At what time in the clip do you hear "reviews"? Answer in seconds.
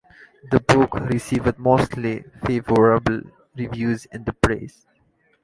3.55-4.05